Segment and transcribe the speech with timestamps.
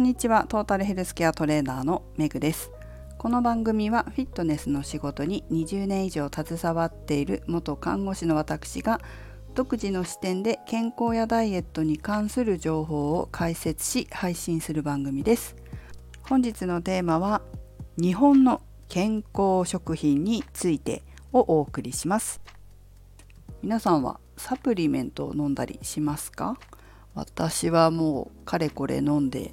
[0.00, 0.46] こんにちは。
[0.48, 2.70] トータルヘルスケアトレーナーのメグです。
[3.18, 9.02] この番組はフィットネスの仕事に20年以上携わっている元看護師の私が
[9.54, 15.54] 独自の視点で健康やダイエットに関する情報を解説し配信する番組です。
[16.22, 17.42] 本日のテーマは
[17.98, 22.40] 日本の健康食品についてをお送りします。
[23.62, 26.56] 皆さんはサプリメントを飲んだりしますか？
[27.14, 29.52] 私はもうかれこれ飲んで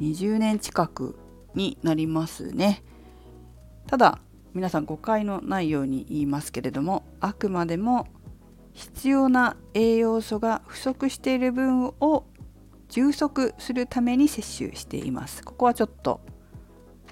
[0.00, 1.18] 20年近く
[1.54, 2.82] になりますね。
[3.86, 4.20] ただ
[4.54, 8.06] 皆さん誤解のないように言いますけれどもあくまでも
[8.72, 12.24] 必要な栄養素が不足している分を
[12.88, 15.42] 充足するために摂取しています。
[15.42, 16.20] ここはちょっと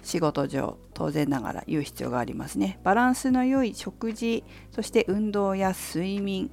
[0.03, 2.79] 仕事上当然ながら言う必要がありますね。
[2.85, 6.51] バランスの良い食事そして運動や睡眠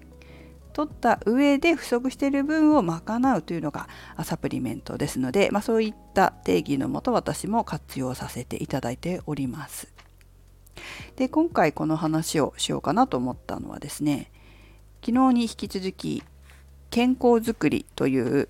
[0.73, 3.87] 取った上で不足している分を賄うというのが
[4.23, 9.93] サプリメントですので、まあ、そういった定義のもと私も活用させていただいております。
[11.15, 14.31] で今回この話をしようかなと思ったのはですね
[15.05, 16.23] 昨日に引き続き
[16.89, 18.49] 健康づくりという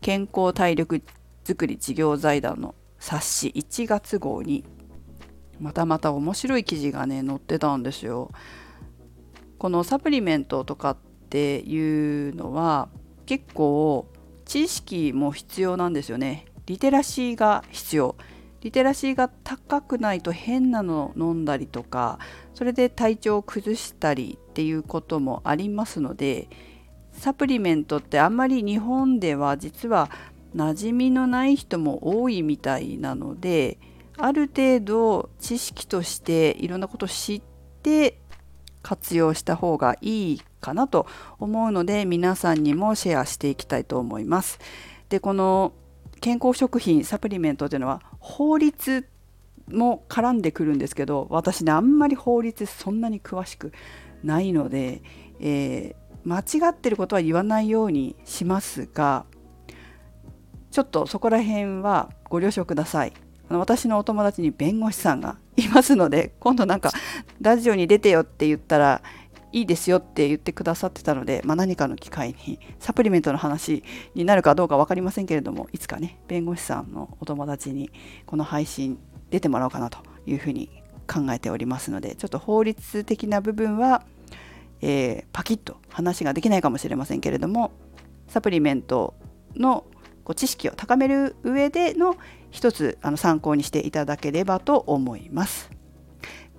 [0.00, 1.02] 健康体力
[1.44, 4.64] づくり事業財団の冊子1月号に
[5.60, 8.30] またまた面白い記事がね載ってたんですよ。
[9.58, 10.96] このサプリメントとかっ
[11.30, 12.88] ていうのは
[13.26, 14.06] 結構
[14.44, 16.46] 知識も必要なんですよね。
[16.66, 18.16] リテラシーが必要。
[18.60, 22.18] リテラシーが高くないと変なの飲んだりとか
[22.54, 26.48] それで体調を崩したりっていうこともありますので
[27.12, 30.10] サプリメントってあんまり日本では実は
[30.56, 33.78] 馴染みのない人も多いみたいなので
[34.16, 37.42] ある程度知識としていろんなことを知っ
[37.82, 38.18] て
[38.82, 41.06] 活用した方がいいかなと
[41.38, 44.58] 思うので皆さんにもシェアしていきたいと思います。
[45.08, 45.72] でこの
[46.20, 49.08] 健康食品サプリメントというのは法律
[49.70, 53.72] も絡んでくるんですけど私ねあんまり法律そんなに詳しく
[54.24, 55.02] ないので、
[55.40, 59.24] えー、間違ってることは言わないようにしますが
[60.70, 63.12] ちょっとそこら辺はご了承ください。
[63.48, 66.90] 私のお友達に弁護士さんがいますので今度なんか
[67.40, 69.02] ラジオに出てよって言ったら
[69.52, 73.82] いいですよって言ってくださってたので、まあ、何かの機会にサプリメントの話
[74.14, 77.90] になるかどうか分かりませんけれどもいつかね弁護士さんのお友達に
[78.26, 78.98] この配信
[79.30, 84.04] 出てもらおうかなというふうに考えておりますのでちょっと法律的な部分は、
[84.82, 87.72] えー、パキッと話ができないかもしれませんけれども
[88.28, 89.14] サプリメント
[89.56, 89.86] の
[90.24, 92.16] こう知識を高める上での
[92.50, 95.70] 一つあの参考にしていただければと思います。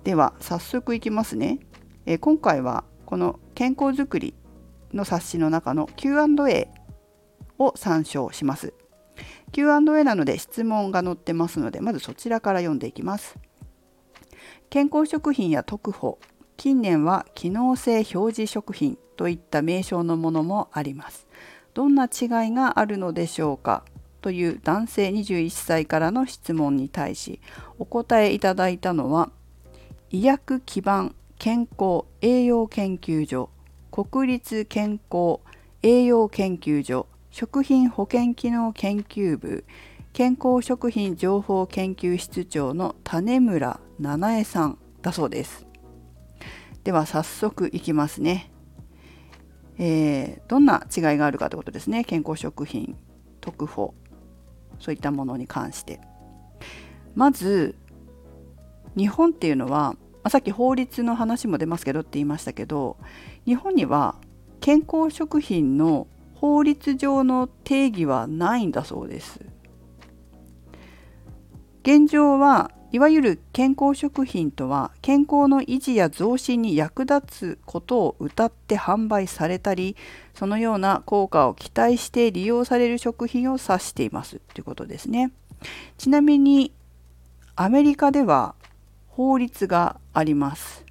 [0.02, 1.60] では早速いきますね。
[2.06, 4.34] えー、今回はこの健康づくり
[4.92, 6.68] の冊子の中の Q&A
[7.58, 8.72] を参照します。
[9.52, 13.36] Q&A なので質問が載ってますのでまずそちらから読んでいきます。
[14.70, 16.18] 健康食品や特保
[16.56, 21.26] 近年は機能性表示食品といった名称のものもあります。
[21.74, 23.84] どんな違いがあるのでしょうか？
[24.20, 27.40] という男性21歳からの質問に対し
[27.78, 29.30] お答えいただいたのは
[30.10, 33.48] 医薬基盤健康栄養研究所
[33.90, 35.40] 国立健康
[35.82, 39.64] 栄養研究所食品保健機能研究部
[40.12, 45.66] 健康食品情報研究室長の種村七重さんだそうです。
[46.84, 48.50] では早速いきますね。
[49.78, 52.04] えー、どんな違いがあるかということですね。
[52.04, 52.98] 健康食品
[53.40, 53.94] 特保
[54.78, 56.02] そういったものに関して。
[57.14, 57.76] まず
[58.94, 59.96] 日本っていうのは
[60.28, 62.98] さっき法律の話も出ますけどって言いましたけど
[63.46, 64.16] 日本には
[64.60, 69.40] 健康食品の法律上の定義はないんだそうです
[71.82, 79.96] 現状はいわゆる健康食品とは健康の維持や増進に役立つことを謳って販売されたり
[80.34, 85.32] そのような効果を期待して利用される食品を指していますということですね。
[85.98, 86.72] ちなみに
[87.54, 88.54] アメリカでは
[89.20, 90.86] 法律があります。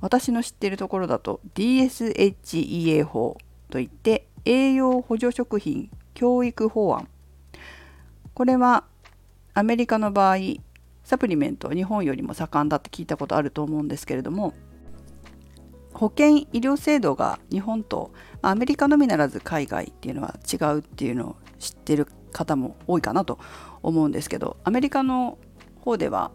[0.00, 3.36] 私の知っているところだと DSHEA 法
[3.68, 7.08] といって栄養補助食品教育法案
[8.32, 8.84] これは
[9.52, 10.36] アメリカの場合
[11.04, 14.54] サプリメント日本よりも盛んだって聞いたことあると思うんですけれども
[15.92, 23.38] 保険医療制度が日本とアメリカのみならず海外っていうのは違うっていうのを知ってる方も多いかなと
[23.82, 25.36] 思うんですけどアメリカの
[25.84, 26.30] 方では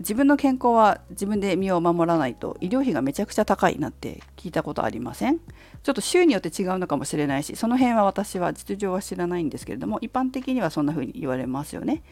[0.00, 5.38] 自分の健康は自分で身を守らないと医療費がめちゃくちゃ高いなって聞いたことありません？
[5.82, 12.02] ちょっと州によって違うのかもしれないしその辺は私は実情は知らないんですけれども一般的にはそんな風に言われますよね。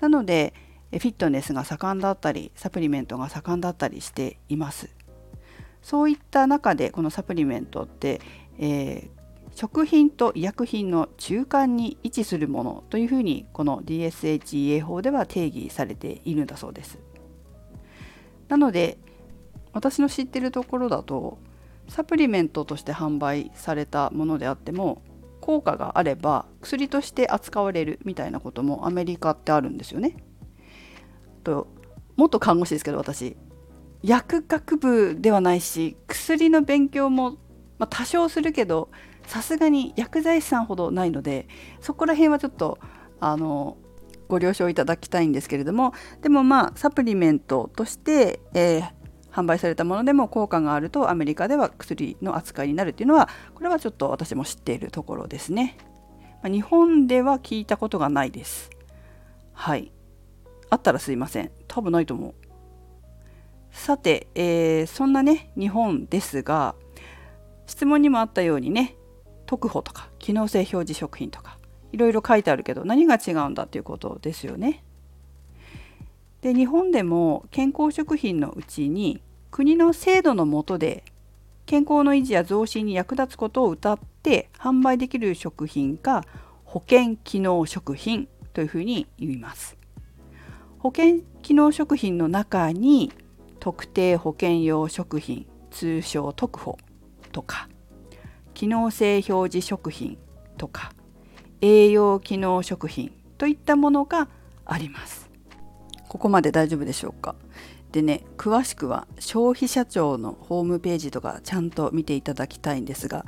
[0.00, 0.54] なので
[0.90, 4.88] フィットネスが盛んだったりサプリメントが盛んだったりしています。
[5.82, 8.22] そういった中でこのサプリメントって、
[8.58, 16.98] えー、食品と医薬品の中間に位置するものというふうにこの DSHEA 法では定義されているんだそうです。
[18.48, 18.98] なので
[19.72, 21.38] 私の知ってるところだと
[21.88, 25.02] サプリメントとして販売されたものであっても
[25.40, 30.16] 効果があれば薬として扱われるみたいなこともアメリカってあるんですよね。
[31.42, 31.66] と
[32.16, 33.36] 元看護師ですけど私
[34.02, 37.32] 薬学部ではないし薬の勉強も、
[37.78, 38.88] まあ、多少するけど
[39.26, 41.48] さすがに薬剤師さんほどないので
[41.80, 42.78] そこら辺はちょっと
[43.20, 43.76] あの
[44.28, 45.92] ご了承いただきたいんですけれども
[46.22, 48.90] でもまあサプリメントとして、えー、
[49.32, 55.76] 販売されたものでも効果があるとアメリカでは薬の扱いになるっていうのはこれはちょっと私も知っているところですね。
[56.42, 58.70] まあ、日本では聞いたことがないです。
[59.52, 59.92] はい。
[60.70, 61.50] あったらすいません。
[61.68, 62.34] 多分ないと思う。
[63.74, 66.74] さて、えー、そんなね日本ですが
[67.66, 68.96] 質問にもあったようにね
[69.46, 71.53] 特保とか機能性表示食品とか
[71.94, 74.82] いろいろ書いてあるけど何が違うんだっていうことですよね。
[76.42, 81.04] で日本でも健康食品のうちに国の制度の下で
[81.66, 86.24] 健康の維持や増進に役立つことを謳って販売できる食品が
[86.64, 89.78] 保険機能食品というふうに言います。
[90.78, 93.12] 保険機能食品の中に
[93.60, 96.76] 特定保険用食品通称特保
[97.32, 97.68] とか
[98.52, 100.18] 機能性表示食品
[100.58, 100.92] とか
[101.64, 104.28] 栄養機能食品といったものが
[104.66, 105.30] あります。
[106.08, 107.34] ここまで大丈夫でしょうか？
[107.90, 113.24] でね詳しくは消費者庁のホームページとかちゃんと見ていただきたいんですが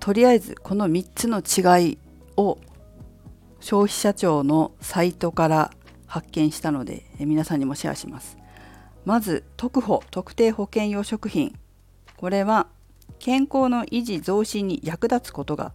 [0.00, 1.98] とりあえずこの3つの違い
[2.38, 2.58] を
[3.60, 5.70] 消費者庁のサイトから
[6.06, 8.38] 発見したので皆さんにもシェアします。
[9.04, 11.54] まず特保特定保険用食品。
[12.16, 12.66] これは
[13.18, 15.72] 健康の維持増進に役立つことが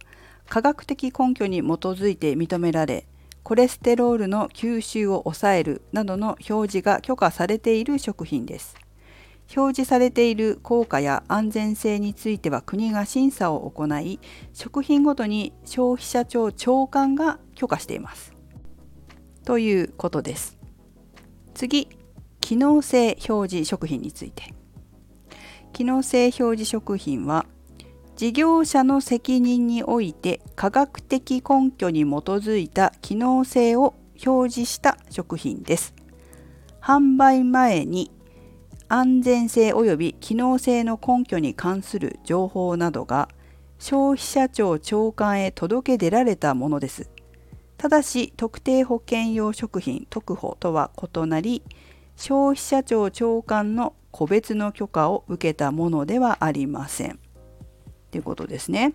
[0.48, 3.06] 科学的根拠に基づいて認められ
[3.42, 8.76] コレステロールの吸収を抑えるなどの表示が許可されている食品です。
[9.56, 14.20] 表示されている効果や安全性については国が審査を行い
[14.52, 18.34] 食品ごとに消費者庁長官が許可しています。
[19.46, 20.58] ということです。
[21.54, 21.88] 次、
[22.40, 24.54] 機能性表示食品について。
[25.72, 27.46] 機能性表示食品は
[28.18, 33.94] 事業者の責任において科学的根拠に基づいた機能性を
[34.26, 35.94] 表示した食品です。
[36.82, 38.10] 販売前に
[38.88, 43.28] 安全性及び機能性の根拠に関する情報などが
[43.78, 47.08] 消費者庁長官へ届け出られたものです。
[47.76, 51.62] ただし特定保険用食品特保とは異なり
[52.16, 57.20] 消費者庁長官の個別の許可を受けたものではありません。
[58.10, 58.94] ということですね。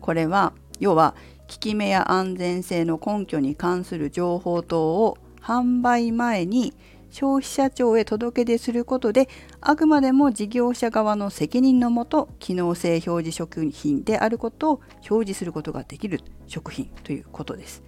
[0.00, 1.14] これは要は
[1.48, 6.74] 効き目や安全性の根拠に関する情報等を販売前に
[7.10, 9.28] 消費者庁へ届け出することで
[9.60, 17.82] あくまでも事業者側の責任のもと機能性表示食品であることを表示することができる食品ということです。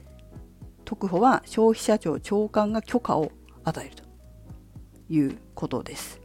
[0.85, 3.33] 特保は消費者庁長官が許可を
[3.65, 4.05] 与えると
[5.09, 6.24] いうことです。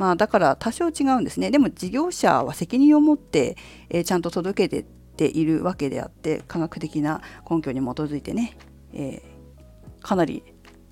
[0.00, 1.50] まあ、だから多少違うんですね。
[1.50, 3.58] でも事業者は責任を持って、
[3.90, 8.56] えー、ちゃんと届けてているわけであって科学的な根拠に基づいてね、
[8.94, 10.42] えー、かなり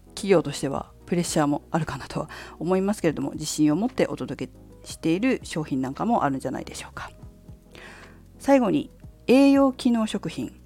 [0.09, 4.53] 企業としてはプレッシャーもあるかなとは思いますけれども自信を持ってお届け
[4.85, 7.11] している商品なんかもあるんじゃないでしょうか。
[8.39, 8.91] 最後に
[9.27, 10.61] 栄養機能食品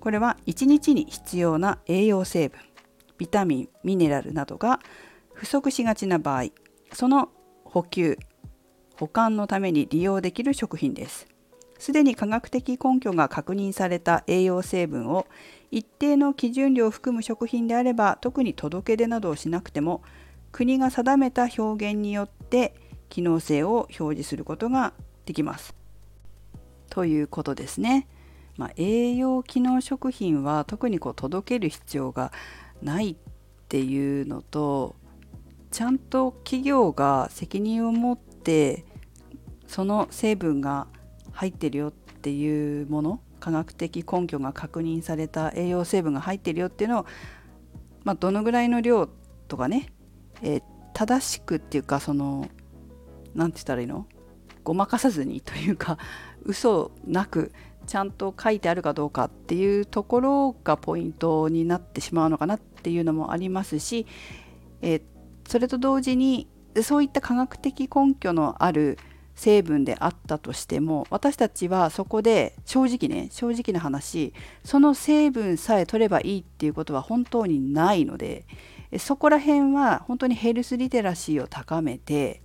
[0.00, 2.58] これは1日に必要な栄養成分
[3.18, 4.80] ビタミンミネラルなどが
[5.32, 6.46] 不足しがちな場合
[6.92, 7.28] その
[7.72, 8.18] 補給
[8.96, 11.26] 保管のために利用できる食品です
[11.78, 15.26] すでに科学的根拠が確認された栄養成分を
[15.70, 20.02] 一定の基準量を含む食品であれば特に届け出などをしなくても
[20.52, 22.74] 国が定めた表現によって
[23.08, 24.92] 機能性を表示することが
[25.24, 25.74] できます。
[26.90, 28.06] ということですね。
[28.58, 32.32] まあ、栄養機能食品は特にこう届ける必要が
[32.82, 33.16] ないっ
[33.68, 34.94] ていうのと
[35.72, 38.84] ちゃんと企業が責任を持って
[39.66, 40.86] その成分が
[41.32, 47.06] 入ってるよっていうもの科学的根拠が確認された栄養成分が入ってるよっていうのを、
[48.04, 49.08] まあ、どのぐらいの量
[49.48, 49.88] とかね
[50.44, 50.62] えー、
[50.92, 52.48] 正しくっていうかその
[53.34, 54.06] 何て言ったらいいの？
[54.64, 55.98] ごまかさずにというか
[56.42, 57.52] 嘘なく
[57.86, 64.06] ちゃんと書いてあるかどうかっていうところがポイントになってしまうのかなっていうのもありますし、
[64.80, 65.02] えー、
[65.48, 66.46] それと同時に
[66.82, 68.98] そういった科学的根拠のある
[69.34, 74.32] 成分であったとしても私たちはそこで正直ね正直な話
[74.64, 78.44] その成分さえ取ればいいっていうことは本当にないので
[78.98, 82.42] そこら辺は本当にヘルスリテラシーを高めて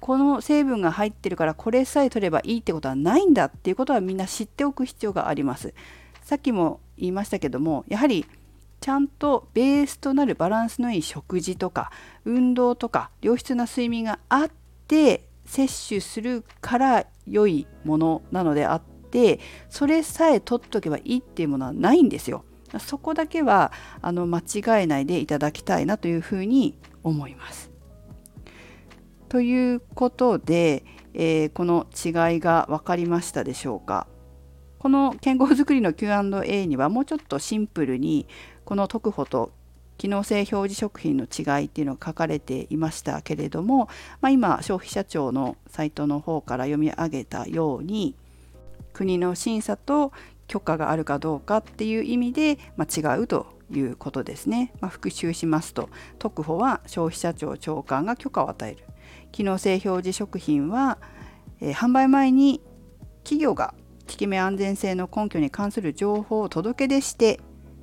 [0.00, 5.74] この成分が入ってるからこれさえ取ればいいってことはないんだっていうことはみんな知っておく必要があります。
[6.22, 8.24] さっきも言いましたけどもやはり
[8.80, 11.90] ちゃんとベースとなるバランスのいい食事とか
[12.24, 14.50] 運動とか良質な睡眠があっ
[14.88, 22.44] て摂取するから良いものなのであってそれさえ取っとけばいいっていうものはないんですよ。
[22.78, 27.70] そこだけはあの間違えないでいただきたいなというふうに思います。
[29.28, 30.84] ということで、
[31.14, 34.06] えー、この違いが分かりましたでしょうか
[34.80, 38.26] この健康づくりの Q&A にはもうちょっとシンプルに
[38.70, 39.50] この特保と
[39.98, 43.88] 機能性表示食品の違いっていうのが書かれていましたけれども、
[44.20, 48.14] まあ、今消費者庁のサイトの方から読み上げたように
[48.92, 50.12] 国の審査と
[50.46, 54.72] 許可があるかどうかっていう意味で、まあ、違うということですね。
[54.80, 58.84] まあ、復習しますと特保は消費者庁長官が許可を与える
[59.32, 60.98] 機能性表示食品は、
[61.60, 62.60] えー、販売前に
[63.24, 63.74] 企業が
[64.08, 67.40] 効き目安全性の根拠に関する情報を届け出して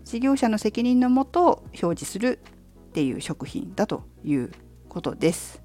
[0.08, 2.40] 事業者の責任のもと表示する
[2.90, 4.52] っていう食品だという
[4.88, 5.62] ことです。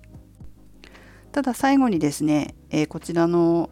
[1.31, 3.71] ただ最後にですね、えー、こちらの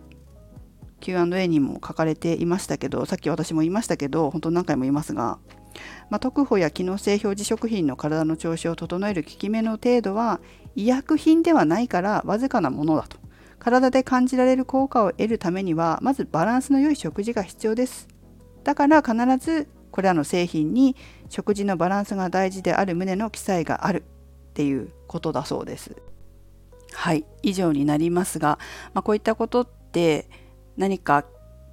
[1.01, 5.39] Q&A にも書かれていましたけどさっき私も言いましたけど本当何回も言いますが、
[6.09, 10.41] まあ、特保や機能性表示食品の体の調子を整える効き目の程度は
[10.77, 13.19] 医薬品ではないからわずかなものだと
[13.59, 18.09] 体で感じられる効果を得るためにはまずバランスの良い食事が必要です
[18.65, 20.97] だから必ずこれらの製品に
[21.29, 24.03] 食事のバランスが大事である旨の記載がある
[24.51, 25.97] っていうことだそうです。
[26.93, 28.59] はい以上になりますが、
[28.95, 30.29] まあ、こういったことって
[30.77, 31.25] 何か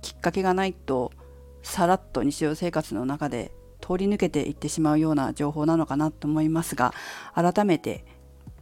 [0.02, 1.12] きっかけがないと
[1.64, 6.94] さらっと日常生活の中で通り抜けていってしまうような情報なのかなと思いますが
[7.34, 8.06] 改めて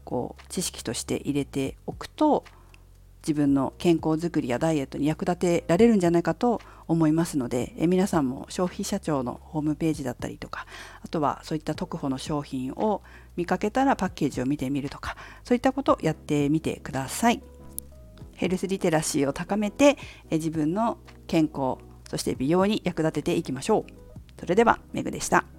[0.03, 2.45] こう知識として入れておくと
[3.25, 10.67] 自分の健康づくりやダイエットに役立てられるんじゃないかと思いますのでえ皆さんも消費者庁のホームページだったりとか
[11.01, 13.01] あとはそういった特保の商品を
[13.35, 17.41] 見かけたらパッケージを見てみるとかそういったことをやってみてください。
[18.35, 19.97] ヘルスリテラシーを高めて
[20.29, 21.77] え自分の健康
[22.09, 23.91] そして美容に役立てていきましょう。
[24.39, 25.54] それではメグでした。